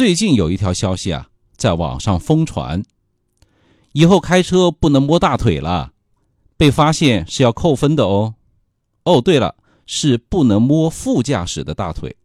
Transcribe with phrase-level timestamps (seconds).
[0.00, 2.82] 最近有一条消息啊，在网上疯传，
[3.92, 5.92] 以后开车不能摸大腿了，
[6.56, 8.34] 被发现是要扣分的哦。
[9.04, 12.16] 哦，对了，是不能摸副驾驶的大腿。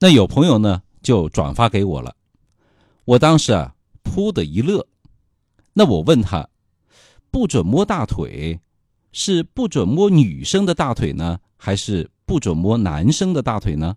[0.00, 2.16] 那有朋友呢就转发给我了，
[3.04, 4.88] 我当时啊噗的一乐。
[5.72, 6.48] 那我问他，
[7.30, 8.58] 不准摸大腿，
[9.12, 13.96] 是不准摸女生的大腿呢，还是不准摸男生的大腿呢？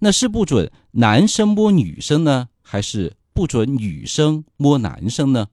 [0.00, 5.48] 那是不准男生摸女生呢，还是不准女生摸男生呢？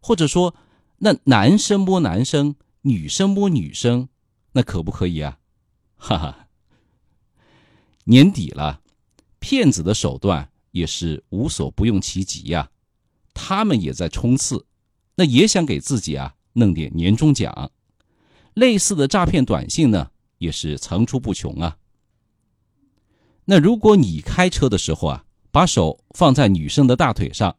[0.00, 0.54] 或者说，
[0.98, 4.08] 那男生摸男生，女生摸女生，
[4.52, 5.38] 那可不可以啊？
[5.98, 6.48] 哈哈，
[8.04, 8.80] 年底了，
[9.38, 12.70] 骗子的手段也是无所不用其极呀。
[13.34, 14.64] 他们也在冲刺，
[15.16, 17.70] 那也想给自己啊弄点年终奖。
[18.54, 21.76] 类似的诈骗短信呢，也是层出不穷啊。
[23.48, 27.56] 那如果你开车的时候啊，把手放在女生的大腿上，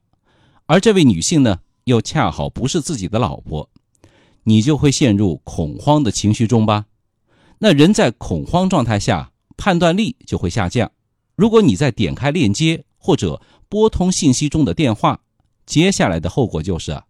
[0.66, 3.70] 而这位女性呢又恰好不是自己的老婆，
[4.44, 6.86] 你就会陷入恐慌的情绪中吧？
[7.60, 10.92] 那人在恐慌状态下，判断力就会下降。
[11.38, 15.22] 如果你再点开链接或者拨通信息中的电话，
[15.66, 17.02] 接下来的后果就是，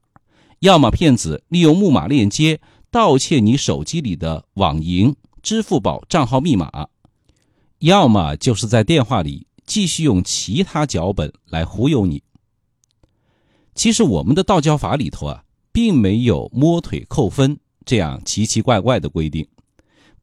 [0.59, 6.89] 要么骗子利用木马链接盗窃你手机里的网银、支付宝账号密码。
[7.79, 12.23] 要么就是在电话里继续用其他脚本来忽悠你。
[13.75, 19.47] 其实我们的道教法里头啊，并没有摸腿扣分这样奇奇怪怪的规定，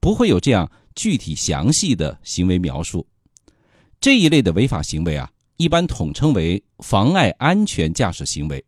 [0.01, 3.07] 不会有这样具体详细的行为描述。
[4.01, 8.65] 这一类的违法行为啊，一般统称为妨碍安全驾驶行为。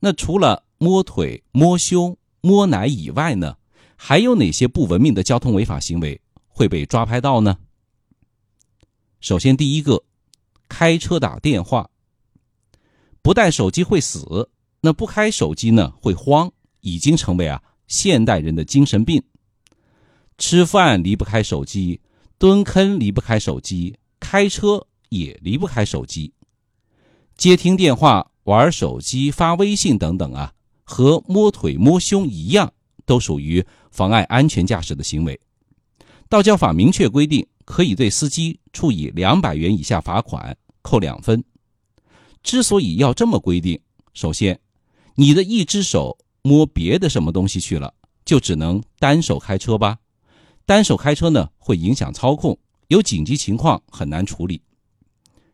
[0.00, 3.54] 那除了摸腿、摸胸、摸奶以外呢，
[3.94, 7.58] 还有哪些不文明的交通违法行为会被抓拍到呢？
[9.20, 10.02] 首先，第一个，
[10.66, 11.90] 开车打电话，
[13.20, 14.48] 不带手机会死，
[14.80, 16.50] 那不开手机呢会慌，
[16.80, 19.22] 已经成为啊现代人的精神病。
[20.38, 22.00] 吃饭离不开手机，
[22.38, 26.32] 蹲坑离不开手机，开车也离不开手机。
[27.36, 32.72] 接听电话、玩手机、发微信等等啊，和摸腿摸胸一样，
[33.04, 35.38] 都属于妨碍安全驾驶的行为。
[36.30, 37.46] 道教法明确规定。
[37.64, 41.44] 可以对司机处以两百元以下罚款，扣两分。
[42.42, 43.80] 之所以要这么规定，
[44.14, 44.58] 首先，
[45.14, 47.92] 你的一只手摸别的什么东西去了，
[48.24, 49.98] 就只能单手开车吧？
[50.64, 54.62] 单手开车呢，会影响操控，有紧急情况很难处理。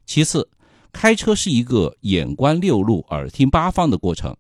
[0.07, 0.49] 其次，
[0.93, 4.37] 开车是一个眼观六路、耳听八方的过程，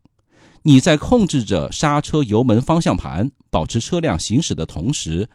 [0.62, 5.28] 你在控制着刹车、油门、方向盘，保持车辆行驶的同时。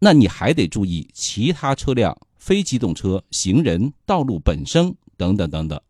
[0.00, 5.80] 那你还得注意其他车辆、非机动车、行人、道路本身等等等等。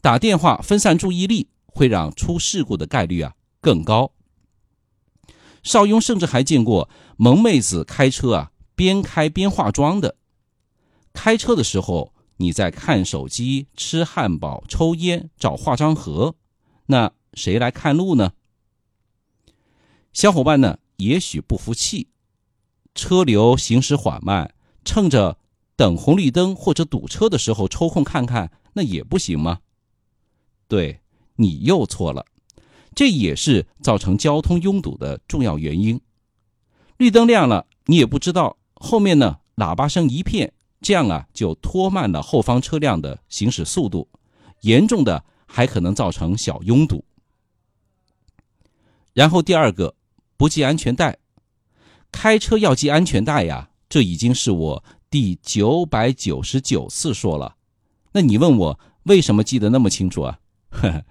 [0.00, 4.12] 打电话分散注意力，会让出事故的概率啊更高。
[5.62, 10.16] 邵雍甚至还见过萌妹子开车啊边开边化妆的。
[11.12, 16.36] 开车的时候你在看手机、吃汉堡、抽烟、找化妆盒，
[16.86, 18.32] 那谁来看路呢？
[20.12, 22.08] 小伙伴呢也许不服气。
[22.98, 24.52] 车流行驶缓慢，
[24.84, 25.38] 趁着
[25.76, 29.60] 等红绿灯或者堵车的时候抽空看看，那也不行吗？
[30.66, 30.98] 对
[31.36, 32.26] 你又错了，
[32.96, 36.00] 这也是造成交通拥堵的重要原因。
[36.96, 44.08] 绿灯亮了，你也不知道后面呢，喇叭声一片，这样啊就拖慢了后方车辆的行驶速度，
[44.62, 47.04] 严重的还可能造成小拥堵。
[49.12, 49.94] 然后第二个，
[50.36, 51.16] 不系安全带。
[52.10, 57.56] 开车要系安全带呀，这已经是我第九百九十九次说了。
[58.12, 60.38] 那你问我为什么记得那么清楚啊？
[60.70, 61.04] 呵呵，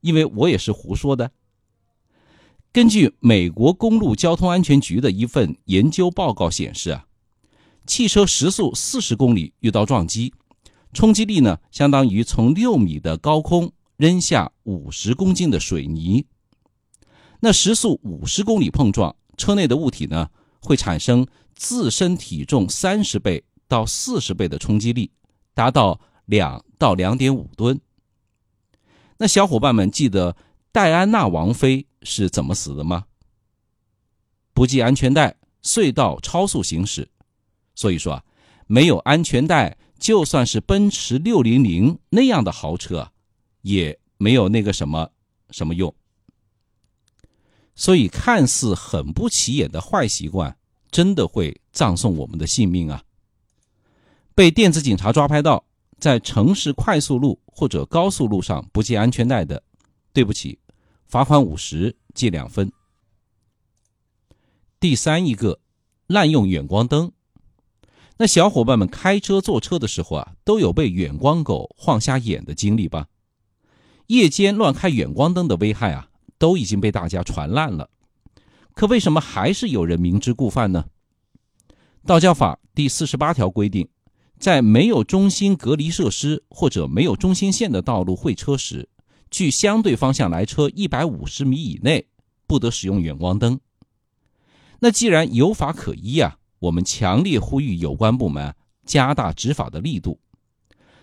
[0.00, 1.30] 因为我也是胡说的。
[2.72, 7.06] 根据美国公路交通安全局的一份研究报告显示啊，
[7.86, 10.34] 汽车时速四十公里遇到撞击，
[10.92, 16.26] 冲击力呢相当于从六米的高空扔下五十公斤的水泥。
[17.40, 20.28] 那时速五十公里碰撞，车内的物体呢？
[20.60, 25.10] 会产生自身体重三十倍到四十倍的冲击力，
[25.54, 27.80] 达到两到两点五吨。
[29.18, 30.36] 那小伙伴们记得
[30.70, 33.06] 戴安娜王妃是怎么死的吗？
[34.54, 37.08] 不系安全带，隧道超速行驶。
[37.74, 38.24] 所以说啊，
[38.66, 43.12] 没有安全带，就算是奔驰六零零那样的豪车，
[43.62, 45.10] 也没有那个什么
[45.50, 45.94] 什么用。
[47.78, 50.58] 所以，看似很不起眼的坏习惯，
[50.90, 53.04] 真的会葬送我们的性命啊！
[54.34, 55.64] 被电子警察抓拍到
[55.96, 59.62] 在城市快速路或者高速路上不系安全带的，
[60.12, 60.58] 对不起，
[61.06, 62.72] 罚款五十，记两分。
[64.80, 65.60] 第三一个，
[66.08, 67.12] 滥用远光灯。
[68.16, 73.06] 那小伙伴们开车坐车的时候啊，都有被远光狗晃瞎眼的经历吧？
[74.08, 76.07] 夜间乱开远光灯的危害啊，
[76.38, 77.90] 都已经被大家传烂了。
[78.74, 80.84] 可为什么还是有人明知故犯呢？
[82.06, 83.88] 道教法第四十八条规定，
[84.38, 88.88] 在没有中心隔离设施或者没有中心线的道路会车时，
[89.30, 92.06] 距相对方向来车一百五十米以内，
[92.46, 93.58] 不得使用远光灯。
[94.78, 98.54] 那既然有法可依啊，我们强烈呼吁有关部门
[98.86, 100.20] 加大执法的力度。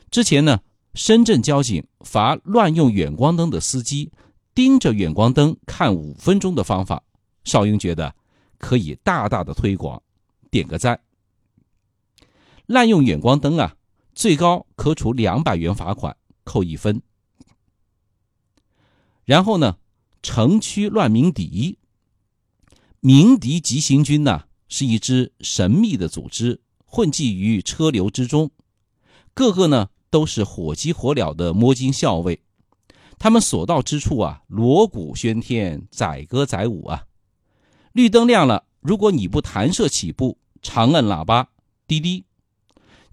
[0.09, 0.61] 之前呢，
[0.93, 4.11] 深圳交警罚乱用远光灯的司机
[4.55, 7.03] 盯着远光灯看五分钟的方法。
[7.43, 8.15] 邵英觉得
[8.57, 10.01] 可以大大的推广，
[10.49, 10.99] 点个赞。
[12.65, 13.75] 滥用远光灯啊，
[14.15, 17.03] 最高可处两百元罚款，扣一分。
[19.25, 19.77] 然后呢，
[20.23, 21.77] 城区乱鸣笛，
[22.99, 28.49] 鸣笛急行军呢是一支神秘的组织，混迹于车流之中，
[29.35, 32.41] 个个呢都是火急火燎的摸金校尉，
[33.25, 37.07] 他们所到之处啊，锣鼓喧天，载歌载舞啊。
[37.91, 41.49] 绿灯亮了，如果你不弹射起步，长摁喇叭，
[41.87, 42.25] 滴滴；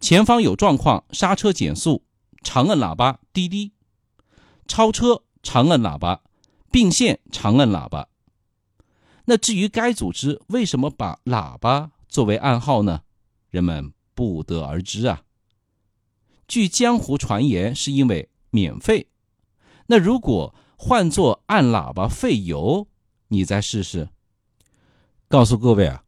[0.00, 2.04] 前方有状况，刹车减速，
[2.42, 3.72] 长摁喇叭，滴滴；
[4.68, 6.20] 超车，长摁喇叭，
[6.70, 8.08] 并线，长摁喇叭。
[9.24, 13.00] 那至于该组织为什么把喇叭作为暗号呢？
[13.48, 15.22] 人们不得而知啊。
[16.46, 19.08] 据江湖传言，是因为免费。
[19.86, 22.88] 那如果换作按喇叭费油，
[23.28, 24.08] 你再试试。
[25.28, 26.04] 告诉各位啊，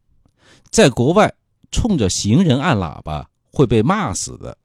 [0.69, 1.33] 在国外
[1.71, 4.57] 冲着行人按喇叭会被骂死的。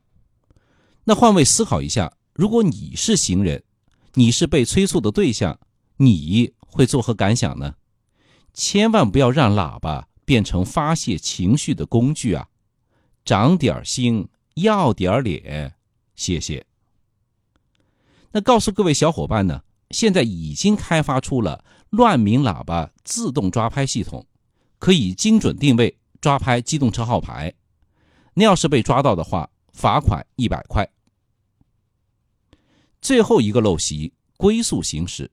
[1.05, 3.63] 那换位思考一下，如果你是行人，
[4.15, 5.59] 你是被催促的对象，
[5.97, 7.75] 你会作何感想呢？
[8.53, 12.49] 千万不要让喇叭变成发泄情绪的工具啊！
[13.25, 15.75] 长点心，要点脸，
[16.17, 16.67] 谢谢。
[18.33, 24.27] 那告诉各位小伙伴呢，现在已经开发出了乱鸣喇叭自动抓拍系统。
[24.79, 27.53] 可以精准定位抓拍机动车号牌，
[28.33, 30.91] 那要是被抓到的话，罚款一百块。
[33.03, 35.31] 最后一个陋习，龟速行驶。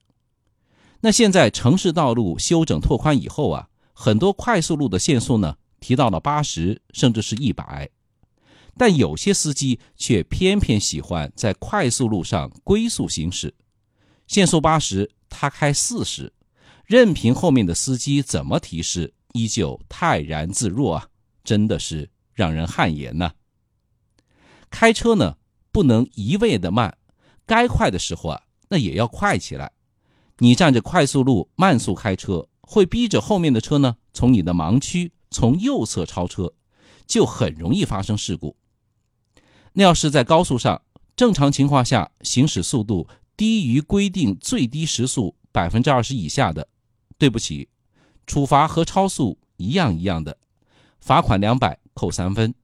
[0.99, 7.89] 那现在城市道路修整拓宽以后啊，很多快速路的限速呢提到了八十，甚至是一百，
[8.77, 13.53] 但有些司机却偏偏喜欢在快速路上龟速行驶，
[14.27, 16.31] 限速八十，他开四十，
[16.85, 19.13] 任凭后面的司机怎么提示。
[19.33, 21.07] 依旧泰然自若啊，
[21.43, 23.31] 真的是让人汗颜呐。
[24.71, 25.37] 开车呢，
[25.71, 26.97] 不能一味的慢，
[27.45, 29.71] 该快的时候啊，那也要快起来。
[30.39, 36.51] 你占着快速路慢速开车，会逼着后面的车呢从你的盲区从右侧超车，
[37.05, 38.55] 就很容易发生事故。
[39.77, 40.81] 那要是在高速上，
[41.15, 43.07] 正常情况下行驶速度
[43.37, 46.67] 低于规定最低时速百分之二十以下的，
[47.19, 47.69] 对不起。
[48.25, 50.39] 处罚和超速一样一样的，
[50.99, 52.55] 罚款两百，扣三分。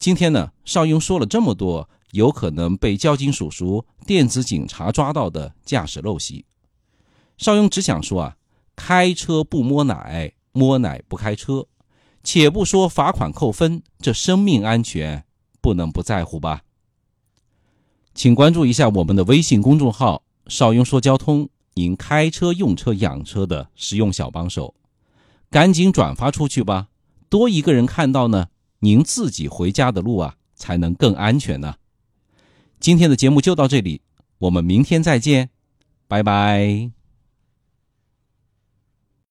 [0.00, 6.44] 今天呢，邵雍说了这么多有可能被交警叔叔、电子警察抓到的驾驶陋习，
[7.38, 8.36] 邵雍只想说啊，
[8.74, 11.68] 开车不摸奶，摸奶不开车。
[12.24, 15.24] 且不说罚款扣分，这生命安全
[15.60, 16.62] 不能不在乎吧？
[18.14, 21.48] 请关注一下我们的微信公众号“邵雍说交通”。
[21.76, 24.76] 您开车、用车、养车的实用小帮手，
[25.50, 26.86] 赶紧转发出去吧！
[27.28, 28.46] 多一个人看到呢，
[28.78, 31.74] 您自己回家的路啊才能更安全呢。
[32.78, 34.02] 今天的节目就到这里，
[34.38, 35.50] 我们明天再见，
[36.06, 36.93] 拜拜。